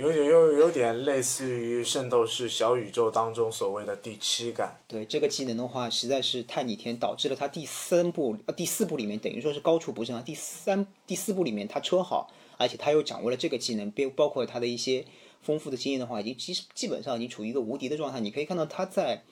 [0.00, 4.80] 有点有有点类似于《圣斗士小宇宙》当中所谓的第七感。
[4.88, 10.24] 对这个技能的话，实在是太逆天，导致了他第三部、呃第四部里面等于说是高处不胜寒。
[10.24, 15.04] 第三、第四部里面他车好，而且他又掌握了这个技能，包包括他的一些
[15.42, 18.20] 丰富的经验的话，已经其实基本上已经处于一个无敌的状态。
[18.20, 19.22] 你可以看到他在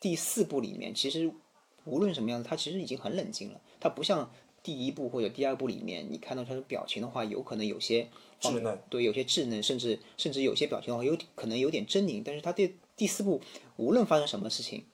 [0.00, 1.30] 第四部里面，其实
[1.84, 4.28] 无论什么样子，他其实已经很冷静了，他不像。
[4.62, 8.08] 第一部或者第二部里面，你看到他的表情的话，有可能有些
[8.40, 12.22] 稚嫩，对，有些稚嫩，甚至甚至有些表情的话，有可能有点狰狞。
[12.24, 13.40] 但是他对第四部
[13.76, 14.84] 无论发生什么事情，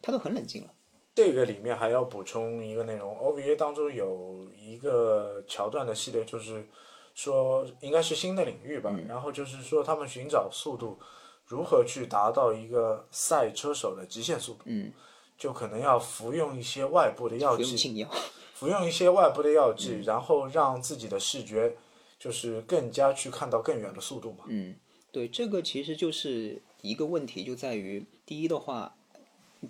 [0.00, 0.70] 他都很冷静了。
[1.14, 6.66] 这个里面还要补充一个内容，OVA 当中有一个桥段的系列，就是
[7.14, 10.98] 说应该是新的领域吧，然后就是说他们寻找速度，
[11.46, 14.92] 如何去达到一个赛车手的极限速度，嗯，
[15.38, 17.76] 就可能要服用一些外部的药剂。
[17.76, 18.08] 禁药。
[18.54, 21.76] 服用一些外部的药剂，然后让自己的视觉
[22.24, 24.46] 就是更加去看到更远的速度嘛。
[24.48, 24.74] 嗯，
[25.12, 28.96] 对，这个其实就是一个问题，就在于第一的话，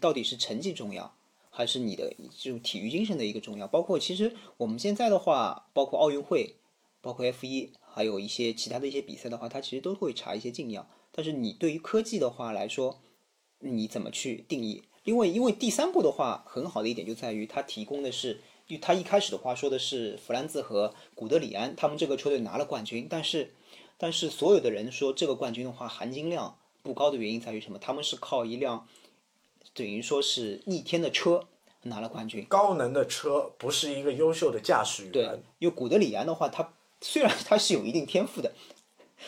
[0.01, 1.17] 到底是成绩重要，
[1.51, 3.67] 还是你的这种体育精神的一个重要？
[3.67, 6.55] 包括其实我们现在的话，包括奥运会，
[7.01, 10.88] 包括 F 一，还有一些其他的一些比赛的话，它其实都会查一些禁药。
[11.11, 13.01] 但是你对于科技的话来说，
[13.59, 14.85] 你怎么去定义？
[15.03, 23.53] 因为因为第三步的话，很好的一点就在于它提供的是，因为他一开始的话说的是弗兰兹和古德里安他们这个车队拿了冠军，但是
[23.98, 27.79] 但是所有的人说这个冠军的话含金量不高的原因在于什么？
[27.79, 28.87] 他们是靠一辆
[29.74, 31.44] 等于说是逆天的车
[31.83, 32.44] 拿了冠军。
[32.48, 38.53] 高能的车不是一个优秀的驾驶员对员，，因为古德里安的话，他虽然他是有一定天赋的，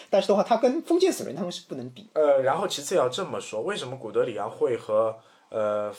[0.08, 2.06] 但是的话，他跟封建死人他们是不能比。
[2.14, 5.18] 呃，然后其次要这么说，为什么古德里安会和
[5.50, 5.94] 呃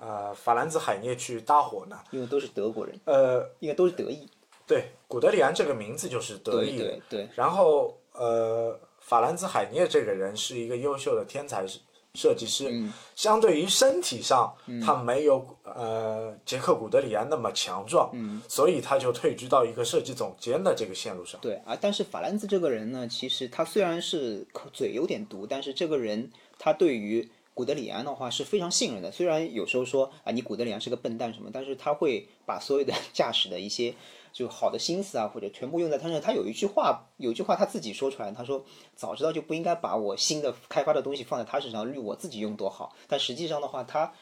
[0.00, 1.98] 呃法兰兹海涅去搭伙呢？
[2.10, 4.28] 因为都是德国人，呃，应该都是德裔。
[4.66, 6.84] 对，古德里安这个名字就是德对意的。
[6.84, 11.78] 对对，然后呃，法兰兹海涅这个人是一个优秀的天才设
[12.14, 14.52] 设计师，嗯相对于身体上，
[14.84, 21.40] 他没有呃杰克古德里安那么强壮，嗯所以他就退居到一个设计总监的这个线路上。
[21.40, 27.26] 对啊，但是法兰兹这个人呢，其实他虽然是口嘴有点毒，但是这个人他对于
[27.58, 29.10] 古德里安的话是非常信任的。
[29.10, 33.92] 虽然有时候说啊，你古德里安是个笨蛋什么，但是他会把所有的 驾驶的一些
[34.32, 36.20] 就好的心思啊，或者全部用在他身上。
[36.20, 42.94] 他有一句话，有一句话他自己说出来，他说早知道就不应该把我新的开发的东西放在他身上，虑我自己用多好。
[43.08, 44.12] 但实际上的话，他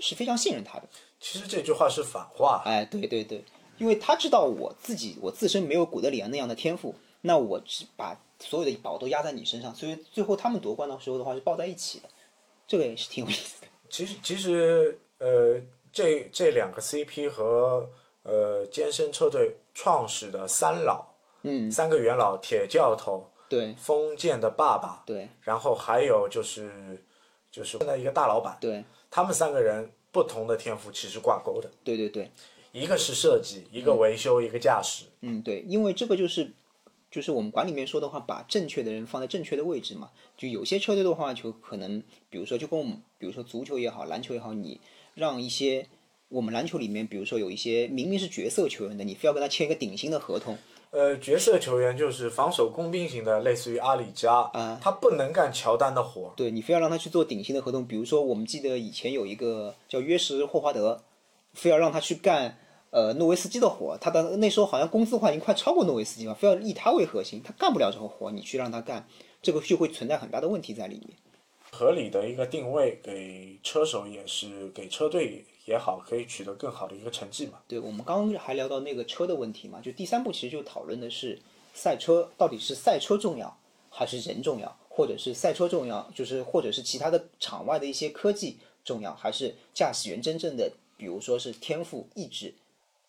[0.00, 0.88] 是非常信任他的。
[1.20, 3.44] 其实这句话是反话，哎，对对对，
[3.76, 12.08] 因为他知道我自己我自身没有古德里安那样的天赋，那我只把所有的宝都压在你身上，所以最后他们夺冠的时候的话是抱在一起的，
[12.66, 13.68] 这个也是挺有意思的。
[13.88, 15.60] 其实其实呃，
[15.92, 17.88] 这这两个 CP 和
[18.22, 21.06] 呃健身车队创始的三老，
[21.42, 23.74] 嗯，三个元老，铁教头，对。
[23.78, 25.28] 封建的爸爸，对。
[25.40, 27.02] 然后还有就是
[27.50, 28.84] 就是现在一个大老板，对。
[29.10, 32.30] 他们三个人不同的天赋其实挂钩的，对对对，
[32.72, 35.04] 一个是设计，一个维修，一个驾驶。
[35.20, 36.50] 嗯对，因为这个就是
[37.16, 40.10] 就是我们管里面说的话，把正确的人放在正确的位置嘛。
[40.36, 44.78] 就有些车队的话，就可能比如说就跟我们比如说足球也好，篮球也好，你
[45.14, 45.86] 让一些。
[46.28, 50.58] 我们篮球里面，比如说有一些明明是角色球员的，你非要跟他签一个顶薪的合同，
[50.90, 56.34] 呃，角色球员就是防守工兵型的，类似于阿里加，啊他不能干乔丹的活。
[56.36, 61.00] 对你非要让他去做顶薪的合同，比如说我们记得以前有一个叫约什霍华德，
[61.54, 62.58] 非要让他去干
[62.96, 69.06] 呃诺维斯基的活，他的那时候好像工资的话已经快超过诺维斯基了，非要以他为核心，他干不了这个活，你去让他干，
[69.42, 71.10] 这个就会存在很大的问题在里面。
[71.70, 77.58] 合理的一个定位，给车手也是给车队也好，可以取得更好的一个成绩嘛。
[77.68, 81.38] 对，我们刚刚还聊到那个车的问题嘛，就第三步其实就讨论的是
[81.74, 83.54] 赛车到底是赛车重要
[83.90, 92.54] 还是人重要，或者是赛车重要，就是或者是其他的场外的一些科技重要，还是驾驶员真正的，比如说是天赋意志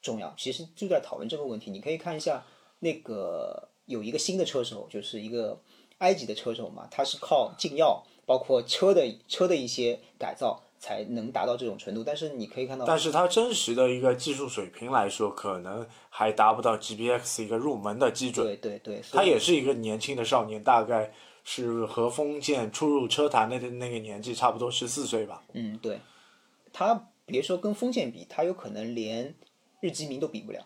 [0.08, 0.34] 重要。
[0.38, 1.70] 其实就在讨论这个问题。
[1.70, 2.44] 你可以看一下
[2.80, 5.62] 那个有一个新的车手，就是一个
[6.00, 10.64] 埃及的车手嘛，他是靠禁药，包括车的车的一些改造。
[10.80, 18.46] 才能达到这种程度，但是你可以看到，但是他真实的一个技术水平来说，可能还达不到 GBX 一个入门的基准。
[18.46, 21.12] 对对对，他也是一个年轻的少年，大概
[21.44, 25.44] 是和封建初入车坛的那个年纪差不多，十四岁吧。
[25.54, 26.00] 嗯，对，
[26.72, 29.34] 他别说跟封建比，他有可能连
[29.88, 30.60] 日基明都比不了。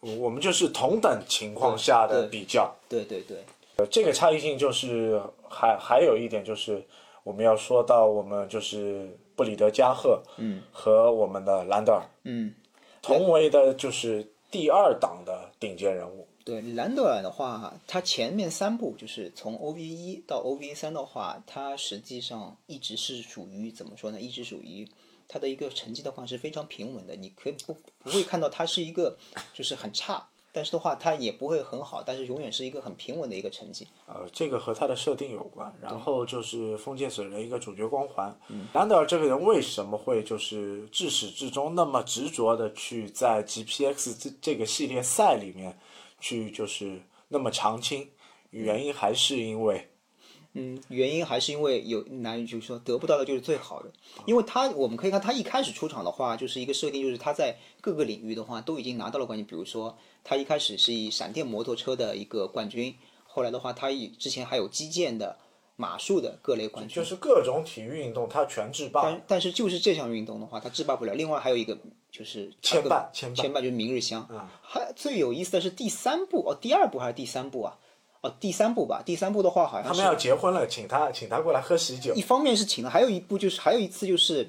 [0.00, 3.38] 我们就是同等情况下的比较，对对对，
[3.76, 6.80] 呃，这个差异性就是还还有一点就是
[7.24, 12.54] 我们要说到我们就是布里德加赫，嗯，和我们的兰德尔，嗯，
[13.02, 16.28] 同为的就是第二档的顶尖人物。
[16.44, 24.20] 对兰德尔的话，他前面三部就是从 OV 一到 OV 三的话，他实际上一直是属于怎么说呢？
[24.20, 24.86] 一直属于
[25.28, 29.16] 他的一个成绩的话是非常平稳的，你可以不不会看到他是一个
[29.52, 33.86] 就是很差，但是的话他也不会很好，但是永远是一个很平稳的一个成绩。
[34.06, 38.34] 呃，这个和他的设定有关，然后就是封建损人的一个主角光环。
[38.48, 45.78] 嗯兰德尔这个人为什么会就是至始至终那么执着的去在 GPX 这这个系列赛里面
[46.20, 48.08] 去就是那么长青？
[48.50, 49.90] 原因还是因为
[50.58, 53.90] 嗯，原因还是因为有男人就是说得不到的就是最好的，
[54.24, 62.94] 因为他我们可以看他一开始出场的话，就是一个设定，就是他在各个领域的话都已经拿到了冠军，比如说他一开始是以闪电摩托车的一个冠军，
[63.26, 65.36] 后来的话他以之前还有击剑的
[65.76, 66.96] 马术的各类冠军。
[66.96, 69.02] 就是各种体育运动他全制霸。
[69.02, 71.12] 但但是就是这项运动的话，他制霸不了。
[71.14, 71.76] 另外还有一个
[72.10, 74.50] 就是牵绊，牵牵绊就是明日香啊。
[74.62, 77.76] 还最有意思的是第三部哦，第二部还是第三部啊？
[78.26, 79.02] 哦，第三部吧。
[79.04, 82.14] 第三部的话好像他们要结婚了，请他请他过来喝喜酒。
[82.14, 84.48] 一方面是请了，还有一部就是还有一次就是，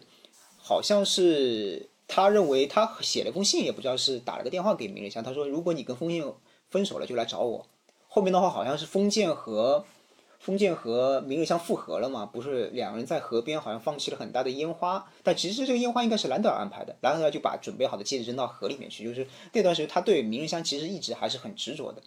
[0.58, 6.26] 好像是他认为他写了封信，也不知道是打了个电话给明日香，他说如果你跟封建
[6.70, 7.66] 分手了就来找我。
[8.08, 9.86] 后面的话好像是封建和
[10.40, 22.02] 封建和明日香复合了嘛，不是两个人在河边好像放弃了很大的烟花，但其实这个烟花应该是兰德尔安排的，兰德尔就把准备好的戒指扔到河里面去，就是那段时间他对明日香其实一直还是很执着的。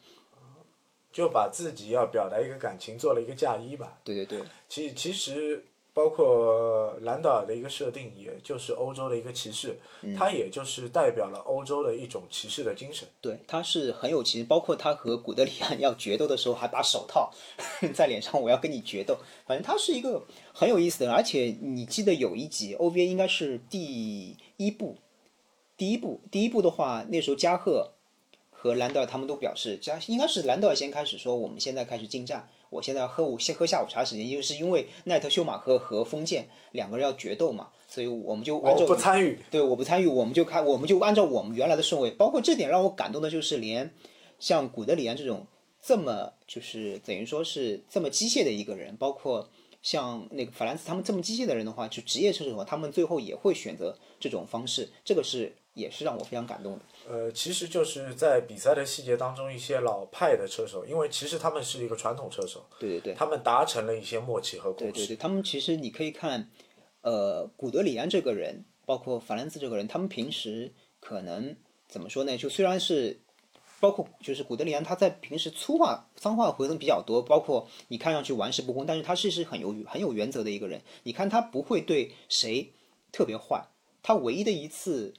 [1.13, 3.99] 就把自己要表达一个感情做了一个嫁衣吧。
[4.05, 9.77] 对对对，其其实包括兰德尔的一个设定，也就是欧洲的一个骑士，
[10.17, 13.09] 他也就是代表了欧洲的一种骑士的精神。
[13.21, 17.33] 对，他是很有骑士包括他和古德里安要决斗的时候，还把手套
[17.93, 19.19] 在脸上，我要跟你决斗。
[19.47, 24.97] 反正他是一个很有意思的人，而且你记得有一集 OVA 应该是第一部，
[25.77, 27.95] 第一部第一部的话，那时候加贺
[28.63, 42.11] 和兰德尔他们都表示，这应该是兰德尔先开始说，我们现在开始进站，我现在要喝午先喝下午茶时间，就是因为奈特休马赫和封建两个人要决斗嘛，所以我们就按照我不参与，对，我不参与，我们就开，我们就按照我们原来的顺位。
[42.11, 43.95] 包括这点让我感动的就是，连
[44.39, 45.47] 像古德里安这种
[45.81, 49.49] 这么就是等于说是这么机械的一个人，包括
[49.81, 56.81] 像那个法兰斯他们这么机械的人的话，就职业车手的话，他们最后也会选择这种方式，这个是也是让我非常感动的。
[57.09, 64.93] 呃，其实就是在比赛的细节当中，一些老派的车手，因为其实他们是一个传统车手，对对对，他们达成了一些默契和共识。
[64.93, 66.49] 对对对，他们其实你可以看，
[67.01, 71.57] 呃，古德里安这个人，包括法兰兹这个人，他们平时可能
[71.89, 72.37] 怎么说呢？
[72.37, 73.19] 就虽然是，
[73.81, 80.83] 包括就是古德里安，他在平时粗话脏话回的比较多，包括你看上去玩世不恭，但是他是是很有很有原则的一个人。
[81.03, 82.73] 你看他不会对谁
[83.11, 83.67] 特别坏，
[84.03, 85.15] 他唯一的一次。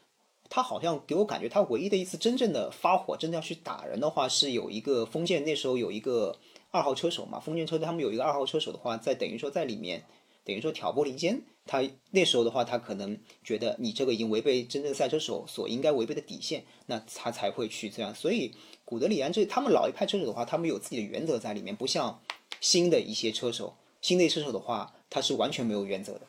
[0.54, 6.36] 他好像给我感觉，他唯一的一次真正的发火，真的要去打人的话，是有一个封建那时候有一个
[6.72, 10.04] 二号车手嘛，封建车队他们有一个二号车手的话，在等于说在里面，
[10.44, 11.42] 等于说挑拨离间。
[11.66, 18.14] 他那时候的话，他可能觉得你这个已经违背真正赛车手所应该违背的底线，那他才会去这样。
[18.14, 18.52] 所以
[18.84, 22.20] 古德里安这他们老一派车手的话，他们有自己的原则在里面，不像
[22.60, 26.22] 新的一些车手，新的车手的话，他是完全没有原则的。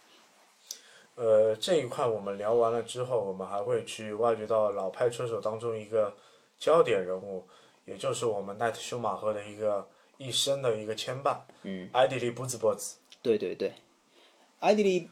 [1.14, 6.14] 呃，这一块我们聊完了之后，我们还会去挖掘到老派车手当中一个
[6.58, 7.46] 焦点人物，
[7.84, 9.86] 也就是我们奈特修马赫的一个
[10.16, 11.36] 一生的一个牵绊。
[11.62, 12.96] 嗯，埃迪利布兹波兹。
[13.20, 13.72] 对对对，
[14.60, 15.10] 埃迪利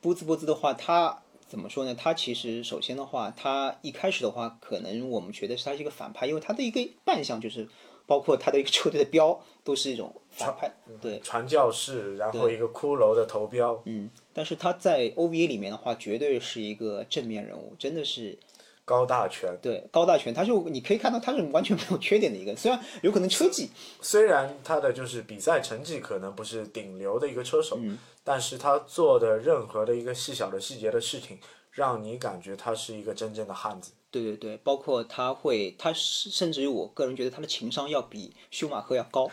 [0.00, 1.94] 布兹波兹的话，他怎么说呢？
[1.94, 7.68] 他其实首先的话，他一开始的话，可能我们觉得是他是一个反派，因为他的一个扮相就是。
[8.06, 10.68] 包括他的一个车队的标都是一种反派，
[11.00, 18.38] 对，传教士，然后一个骷髅的头标，嗯，但是他在 OVA 里面的话，绝对是一个正面人物，真的是
[18.84, 23.70] 高大全，对，高大全，他就你可以看到他是完全没有缺点的一个，虽然有可能车技，
[24.00, 27.78] 虽然他的就是比赛成绩可能不是顶流的一个车手，
[28.24, 31.38] 但是他做的任何的一个细小的细节的事情，
[31.70, 33.92] 让你感觉他是一个真正的汉子。
[34.10, 39.30] 对对对，包括他会，他甚至于我个人觉得他的情商要比休马克要高。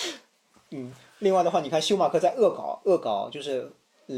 [0.72, 3.70] 嗯，另外的话，你看休马克在恶搞，恶搞就是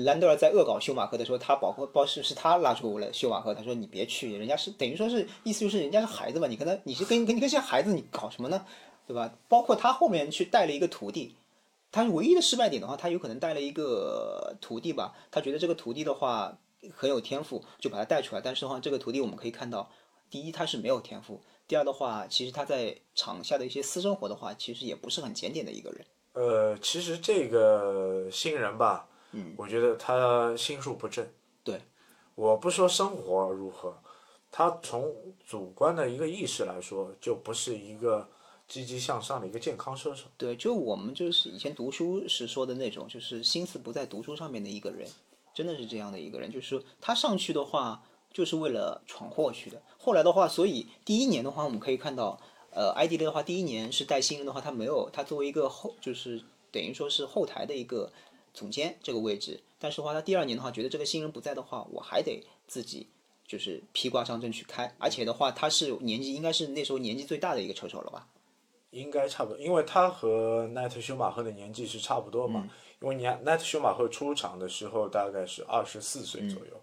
[0.04, 8.64] 兰德尔在恶搞休马克的时候，他包括包是是他拉住了休马克，他说你别去，人家是等于说是意思就是人家是孩子嘛，你跟他你是跟跟你跟些孩子你搞什么呢？
[9.06, 9.32] 对吧？
[9.48, 11.36] 包括他后面去带了一个徒弟，
[11.90, 16.58] 他唯一的失败点的话，他有可能带了一个徒弟吧，他觉得这个徒弟的话。
[16.96, 18.40] 很有天赋，就把他带出来。
[18.40, 19.88] 但是的话，这个徒弟我们可以看到，
[20.28, 26.04] 第一他是没有天赋，第二的话，其实他在场下的一些私生活的话，其实也不是很检点的一个人。
[26.32, 31.26] 呃，其实这个新人吧，嗯，我觉得他心术不正。
[31.64, 31.80] 对，
[32.34, 33.96] 我不说生活如何，
[34.50, 35.12] 他从
[35.46, 38.28] 主观的一个意识来说，就不是一个
[38.68, 40.26] 积极向上的一个健康射手。
[40.36, 45.08] 对，就我们就是以前读书时说的那种，就是心思不在读书上面的一个人。
[45.54, 48.02] 真的是这样的一个人，就是他上去的话，
[48.32, 49.82] 就是为了闯祸去的。
[49.98, 58.10] 后来的话，所以第一年的话，我们可以看到，呃，埃迪的话，第一年是带新人的话，他没有他作为一个后，就是等于说是后台的一个
[58.54, 59.60] 总监这个位置。
[59.78, 63.08] 但是的话，他第二年的话，觉得这个新人不在的话，我还得自己
[63.46, 64.94] 就是披挂上阵去开。
[64.98, 68.28] 而且的话，他是年纪应该是那时候年纪最大的一个车手了吧？
[68.90, 72.68] 应该差不多，因为他和奈特休马赫的年纪是差不多嘛。
[73.00, 76.80] 因为你看，奈特休马赫出场的时候大概是二十四岁左右，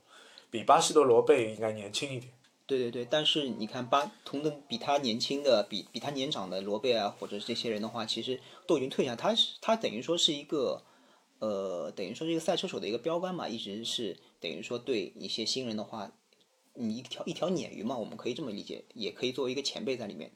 [0.49, 2.33] 比巴西的罗贝应该年轻一点。
[2.65, 9.15] 对对对，但是你看巴同等比他年轻的、比比他年长的罗贝啊，或者这些人的话，其实都已经退下。
[9.15, 10.81] 他是他等于说是一个
[11.39, 16.11] 呃，等于说这个赛车手的一个标杆嘛，一直是等于说对一些新人的话，
[16.73, 20.31] 你一条一条鲶鱼嘛，我们可以这么理解，也可以作为一个前辈在里面。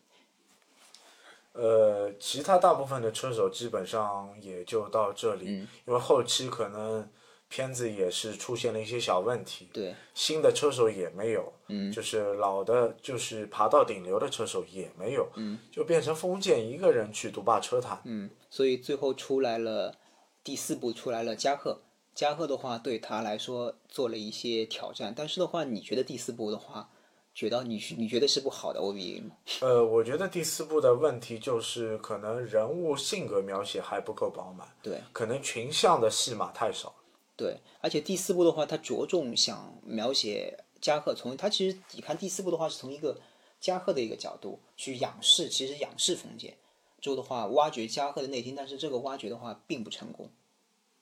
[1.53, 5.67] 呃，其他大部分的车手基本上也就到这里，嗯。
[5.85, 7.07] 因为后期可能
[7.47, 19.95] 片子也是出现了一些小问题，对，新的车手也没有，嗯，就是老的，就是爬到顶流的车手也没有，嗯，就变成封建一个人去独霸车坛，嗯，所以最后出来了
[20.43, 21.81] 第四部出来了加贺，
[22.13, 26.89] 加贺的话对他来说做了一些挑战，但是的话，你觉得第四部的话，
[27.33, 29.37] 觉得你你觉得是部好的 OVA 吗？
[29.61, 36.93] 呃，我觉得第四部的问题就是可能人物性格描写还不够饱满，对可能群像的戏码太少。
[37.35, 43.19] 对，而且第四部的话，他着重想描写加贺，从他其实你看第四部的话是从一个
[43.59, 46.55] 加贺的一个角度去仰视，其实仰视封建
[47.03, 50.29] 之后的话，挖掘加贺的内心，但是这个挖掘的话并不成功，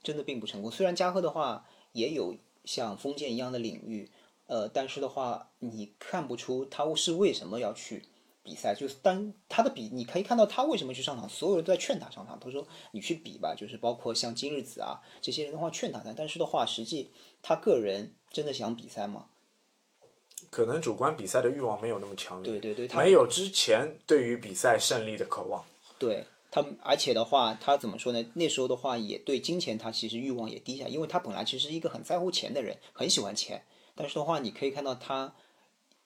[0.01, 0.71] 真的并不成功。
[0.71, 2.35] 虽然加贺的话也有
[2.65, 4.09] 像封建一样的领域，
[4.47, 8.01] 呃，但是的话你看不出他是为什么要去
[8.41, 12.39] 比赛，就是当他的比，你可以看到他为什么去上场，所有人都在劝他上场。
[12.39, 17.11] 他说你去比吧，就是包括像今日子啊这些人的话劝他但，但是的话，实际
[17.43, 19.27] 他个人真的想比赛吗？
[20.49, 25.63] 可能主观比赛的欲望没有那么强烈，对对对，他没有之前对于比赛胜利的渴望。
[26.01, 28.25] 对他，而且的话，他怎么说呢？
[28.33, 33.63] 那时候的话，也对金钱他其实欲望也低下，因为他本来其实是一个很在乎钱的人，很喜欢钱。
[33.93, 35.35] 但是的话，你可以看到他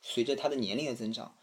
[0.02, 1.34] 随着他的年龄的增长，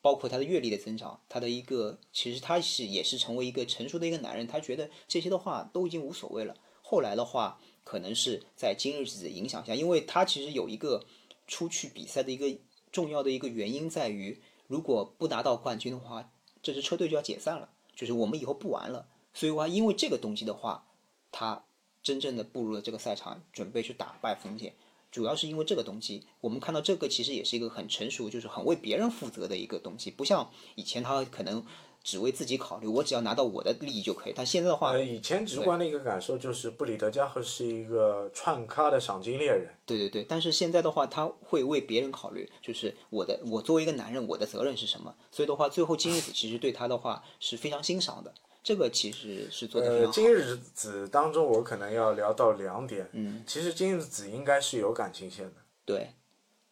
[0.00, 6.56] 包括他的阅历的增长，他的一个其实他是也是成为一个成熟的一个男人，他觉得这些的话都已经无所谓了。
[6.80, 11.04] 后来的话，可能是在今日子的影响下，因为他其实有一个
[11.46, 12.58] 出去比赛的一个
[12.90, 16.32] 重要的一个原因在于，如果不拿到冠军的话，
[16.62, 17.68] 这支车队就要解散了。
[17.98, 19.08] 就是我们以后不玩了。
[19.34, 20.86] 所以话，因为这个东西的话，
[21.32, 21.64] 他
[22.00, 24.74] 真正的步入了这个赛场，准备去打败风险，
[25.10, 26.22] 主要是因为这个东西。
[26.40, 31.64] 我们看到这个其实也是一个很成熟，就是很为别人负责的一个东西，不像以前他可能
[32.02, 34.32] 只为自己考虑，我只要拿到我的利益就可以。
[34.34, 45.14] 但现在的话，呃，以前直观的一个感受就是布里德加赫是一个串咖的赏金猎人，对对对，但是现在的话，他会为别人考虑，就是我的，我作为一个男人，我的责任是什么？
[45.30, 48.32] 所以的话，最后金日子其实对他的话是非常欣赏的，
[48.62, 50.12] 这个其实是做的非呃，常好。
[50.12, 56.12] 今日子当中我可能要聊到两点，嗯，其实今日子应该是有感情线的，对，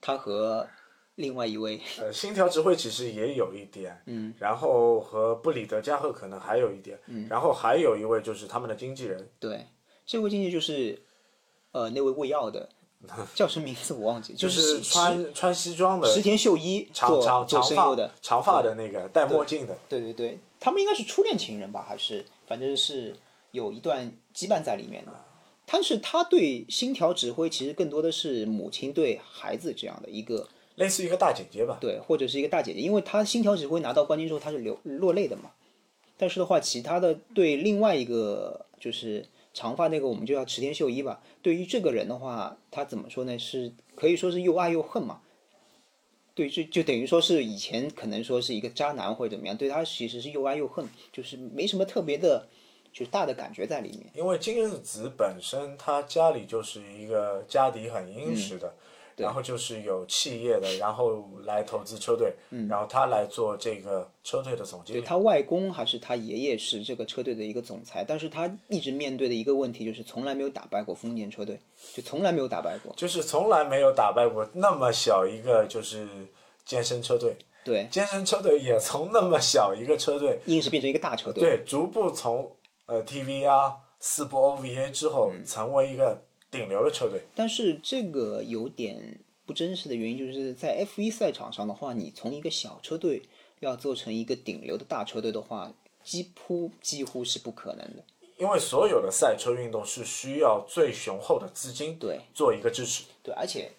[0.00, 0.66] 他和
[1.16, 9.66] 另外一位， 呃，星条直惠其实也有一点，嗯，然后和布里德加赫可能还有一点，嗯，然后还有一位就是他们的经纪人，对，
[10.06, 11.02] 这位经纪就是，
[11.72, 12.68] 呃，那位喂药的，
[13.34, 23.16] 叫什么名字我忘记，就就是穿穿西装的石田秀一长长长发的，长发的那个戴墨镜的，对对对，他们应该是初恋情人吧，还是反正是
[23.52, 25.12] 有一段羁绊在里面的。
[25.68, 30.46] 但是他对星条指挥其实更多的是母亲对孩子这样的一个
[30.76, 35.50] 类似于一个大姐姐吧，对，或者是一个大姐姐，因为她星条指挥拿到冠军之后她是流落泪的嘛。
[36.16, 41.20] 但是的话，其他的对另外一个就是长发那个，我们就叫池田秀一吧。
[41.42, 43.38] 对于这个人的话，他怎么说呢？
[43.38, 45.20] 是可以说是又爱又恨嘛。
[46.34, 52.46] 对，就就等于说是以前可能说是一个渣男或者怎么样，对他其实是又爱又恨，就是没什么特别的，
[52.92, 54.06] 就是大的感觉在里面。
[54.14, 58.74] 因为金日子本身他家里就是一个家底很殷实的，
[59.16, 62.34] 然后就是有企业的，然后来投资车队，
[62.68, 65.00] 然后他来做这个车队的总经理。
[65.00, 71.58] 他外公还是他爷爷是这个车队的一个总裁，但是他一直面对的一个问题就是从来没有打败过丰田车队，
[71.94, 72.92] 就从来没有打败过。
[72.94, 76.06] 就是从来没有打败过那么小一个就是
[76.64, 81.42] 健身车队，对，健身车队也从那么小一个车队，硬是变成一个大车队。
[81.42, 82.54] 对，逐步从
[82.84, 87.22] 呃 TV 啊四部 OVA 之后，成为一个顶流的车队。
[87.34, 93.22] 但是这个有点不真实的原因，就是在 F1 赛场上的话，你从一个小车队
[93.60, 95.72] 要做成一个顶流的大车队的话，
[96.02, 98.04] 几乎几乎是不可能的。
[98.38, 103.04] 因为所有的赛车运动是需要最雄厚的资金对做一个支持。
[103.22, 103.72] 对，而且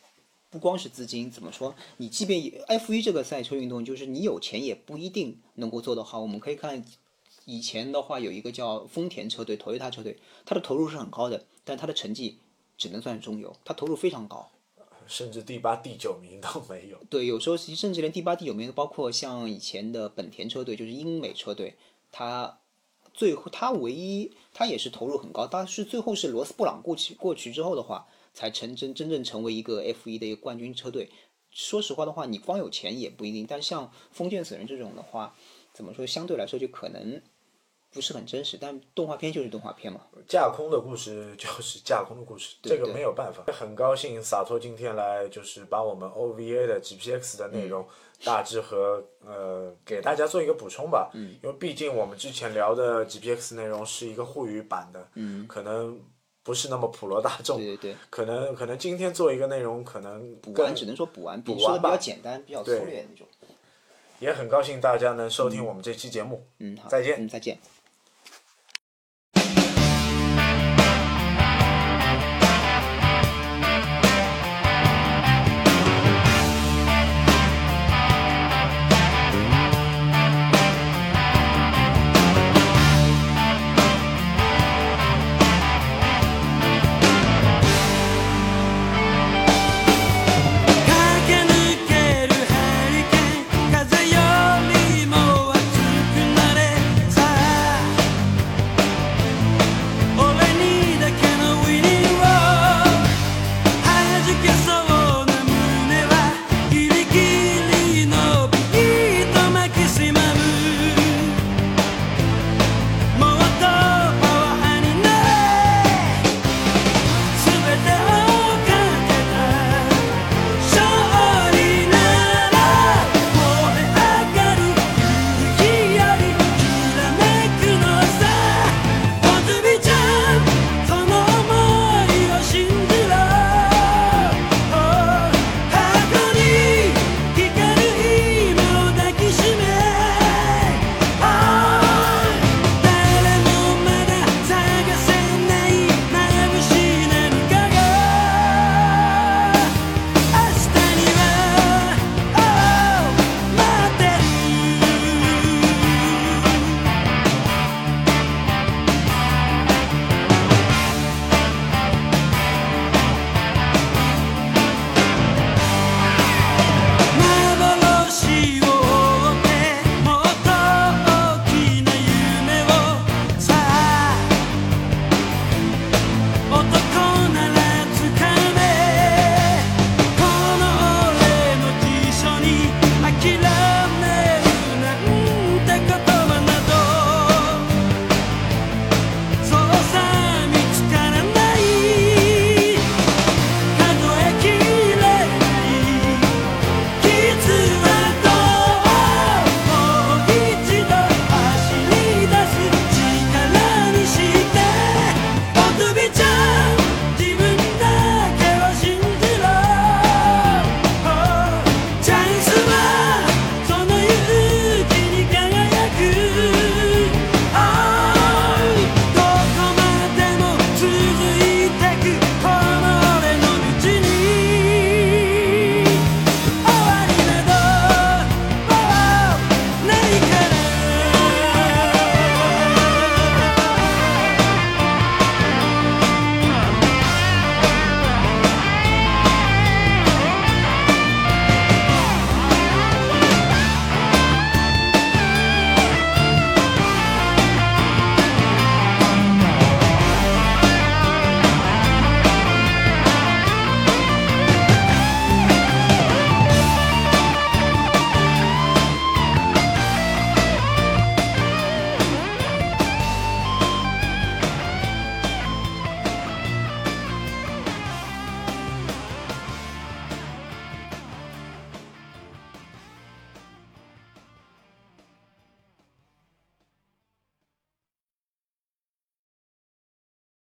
[0.49, 1.75] 不光是资金，怎么说？
[1.97, 6.19] 你即便 F1 这个赛车运动，就是你有钱也不一定能够做得好。
[6.21, 6.83] 我们可以看
[7.45, 12.39] 以前的话，有一个叫丰田车队、Toyota 车队，它的投入是很高的，但它的成绩
[12.77, 14.49] 只能算中游，他投入非常高。
[15.07, 16.97] 甚至第八、第九名都没有。
[17.09, 21.75] 对，有时候其实甚至连第八、第九名，包括像以前的本田车队，就是英美车队，
[22.11, 22.59] 他
[23.13, 31.09] 最后他唯一他也是投入很高，但是最后是罗斯布朗过去过去之后的话，才成真真正成为一个 F 一的一个冠军车队。
[31.49, 35.33] 说实话的话，你光有钱也不一定，但像封建死人这种的话，
[35.73, 37.21] 怎么说，相对来说就可能
[37.91, 40.01] 不是很真实，但动画片就是动画片嘛。
[40.27, 43.43] 架空的故事 就是架空的故事，这个没有办法。
[43.51, 47.87] 很高兴洒脱今天来就是把我们 OVA 的 GPX 的内容嗯
[48.25, 51.09] 大致和呃给大家做一个补充吧。
[51.13, 55.99] 嗯，因为毕竟我们之前聊的 GPX 内容是一个沪语版的，嗯，可能
[56.43, 57.57] 不是那么普罗大众。
[57.57, 63.27] 对对对，可能可能今天做一个内容，可能补更完只能说补完，比补说的比较简单，比较粗略那种。
[64.19, 66.43] 也很高兴大家能收听我们这期节目。
[66.57, 67.59] 嗯，好，再见嗯，再见。